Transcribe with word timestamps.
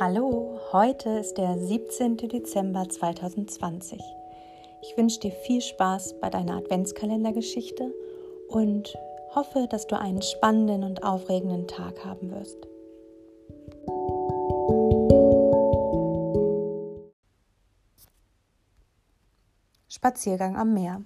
Hallo, 0.00 0.60
heute 0.70 1.08
ist 1.18 1.38
der 1.38 1.58
17. 1.58 2.18
Dezember 2.18 2.88
2020. 2.88 4.00
Ich 4.80 4.96
wünsche 4.96 5.18
dir 5.18 5.32
viel 5.32 5.60
Spaß 5.60 6.20
bei 6.20 6.30
deiner 6.30 6.56
Adventskalendergeschichte 6.58 7.92
und 8.46 8.96
hoffe, 9.34 9.66
dass 9.68 9.88
du 9.88 9.98
einen 9.98 10.22
spannenden 10.22 10.84
und 10.84 11.02
aufregenden 11.02 11.66
Tag 11.66 12.04
haben 12.04 12.30
wirst. 12.30 12.68
Spaziergang 19.88 20.56
am 20.56 20.74
Meer. 20.74 21.02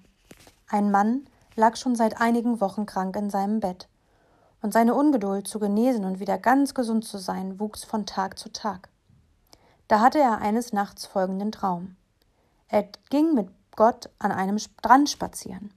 Ein 0.69 0.91
Mann 0.91 1.24
lag 1.56 1.77
schon 1.77 1.97
seit 1.97 2.20
einigen 2.20 2.61
Wochen 2.61 2.84
krank 2.84 3.16
in 3.16 3.30
seinem 3.30 3.61
Bett 3.61 3.88
und 4.62 4.73
seine 4.73 4.95
Ungeduld 4.95 5.47
zu 5.47 5.59
genesen 5.59 6.05
und 6.05 6.21
wieder 6.21 6.39
ganz 6.39 6.73
gesund 6.73 7.05
zu 7.05 7.19
sein 7.19 7.61
wuchs 7.61 7.84
von 7.84 8.07
Tag 8.07 8.39
zu 8.39 8.51
Tag. 8.51 8.89
Da 9.89 10.01
hatte 10.01 10.19
er 10.19 10.39
eines 10.39 10.73
Nachts 10.73 11.05
folgenden 11.05 11.53
Traum. 11.53 11.97
Er 12.69 12.89
ging 13.11 13.34
mit 13.34 13.48
Gott 13.77 14.09
an 14.19 14.33
einem 14.33 14.59
Strand 14.59 15.11
spazieren. 15.11 15.75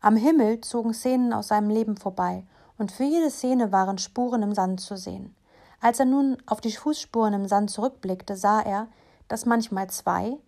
Am 0.00 0.16
Himmel 0.16 0.60
zogen 0.60 0.94
Szenen 0.94 1.32
aus 1.32 1.48
seinem 1.48 1.70
Leben 1.70 1.96
vorbei, 1.96 2.44
und 2.78 2.92
für 2.92 3.04
jede 3.04 3.30
Szene 3.30 3.72
waren 3.72 3.98
Spuren 3.98 4.42
im 4.42 4.54
Sand 4.54 4.80
zu 4.80 4.96
sehen. 4.96 5.34
Als 5.82 6.00
er 6.00 6.06
nun 6.06 6.38
auf 6.46 6.62
die 6.62 6.72
Fußspuren 6.72 7.34
im 7.34 7.46
Sand 7.46 7.70
zurückblickte, 7.70 8.36
sah 8.36 8.60
er, 8.60 8.88
dass 9.28 9.44
manchmal 9.44 9.90
zwei, 9.90 10.38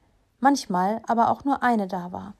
manchmal 0.40 1.02
aber 1.06 1.30
auch 1.30 1.44
nur 1.44 1.62
eine 1.62 1.88
da 1.88 2.10
war. 2.10 2.34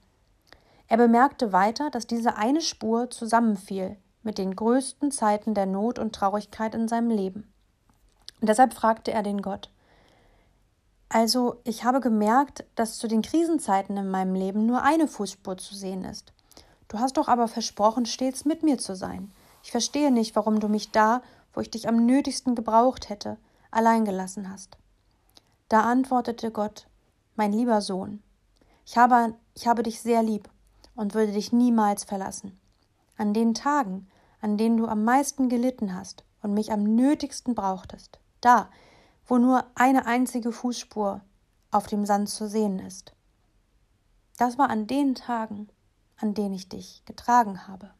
Er 0.89 0.97
bemerkte 0.97 1.53
weiter, 1.53 1.91
dass 1.91 2.07
diese 2.07 2.37
eine 2.37 2.63
Spur 2.63 3.11
zusammenfiel 3.11 3.97
mit 4.23 4.39
den 4.39 4.55
größten 4.57 5.11
Zeiten 5.11 5.55
der 5.55 5.67
Not 5.67 5.99
und 5.99 6.15
Traurigkeit 6.15 6.75
in 6.75 6.89
seinem 6.89 7.11
Leben. 7.11 7.53
Und 8.41 8.49
deshalb 8.49 8.75
fragte 8.75 9.13
er 9.13 9.23
den 9.23 9.43
Gott. 9.43 9.71
Also, 11.09 11.61
ich 11.65 11.85
habe 11.85 12.01
gemerkt, 12.01 12.65
dass 12.75 12.99
zu 12.99 13.07
den 13.07 13.23
Krisenzeiten 13.23 13.97
in 13.97 14.11
meinem 14.11 14.35
Leben 14.35 14.65
nur 14.65 14.83
eine 14.83 15.07
Fußspur 15.07 15.59
zu 15.59 15.75
sehen 15.75 16.05
ist. 16.05 16.33
Du 16.89 16.99
hast 16.99 17.17
doch 17.17 17.29
aber 17.29 17.49
versprochen, 17.49 18.07
stets 18.07 18.45
mit 18.45 18.63
mir 18.63 18.79
zu 18.79 18.97
sein. 18.97 19.33
Ich 19.63 19.71
verstehe 19.71 20.11
nicht, 20.11 20.35
warum 20.37 20.59
du 20.59 20.69
mich 20.69 20.91
da, 20.91 21.23
wo 21.53 21.61
ich 21.61 21.71
dich 21.71 21.89
am 21.89 22.07
nötigsten 22.07 22.55
gebraucht 22.55 23.09
hätte, 23.09 23.37
allein 23.71 24.05
gelassen 24.05 24.51
hast. 24.51 24.77
Da 25.69 25.83
antwortete 25.83 26.51
Gott, 26.51 26.87
mein 27.37 27.53
lieber 27.53 27.81
Sohn, 27.81 28.23
ich 28.85 28.97
habe, 28.97 29.35
ich 29.55 29.67
habe 29.67 29.83
dich 29.83 30.01
sehr 30.01 30.23
lieb 30.23 30.49
und 30.95 31.15
würde 31.15 31.33
dich 31.33 31.53
niemals 31.53 32.05
verlassen. 32.05 32.59
An 33.17 33.33
den 33.33 33.55
Tagen, 33.55 34.09
an 34.43 34.59
denen 34.59 34.77
du 34.77 34.87
am 34.87 35.05
meisten 35.05 35.49
gelitten 35.49 35.95
hast 35.95 36.25
und 36.43 36.53
mich 36.53 36.73
am 36.73 36.83
nötigsten 36.83 37.55
brauchtest, 37.55 38.21
da, 38.43 38.69
wo 39.25 39.39
nur 39.39 39.65
eine 39.75 40.05
einzige 40.05 40.53
Fußspur 40.53 41.23
auf 41.71 41.87
dem 41.87 42.05
Sand 42.05 42.29
zu 42.29 42.47
sehen 42.49 42.79
ist. 42.81 43.15
Das 44.37 44.59
war 44.59 44.69
an 44.69 44.87
den 44.87 45.15
Tagen, 45.15 45.69
an 46.19 46.35
denen 46.35 46.55
ich 46.55 46.69
dich 46.69 47.03
getragen 47.07 47.67
habe. 47.67 47.91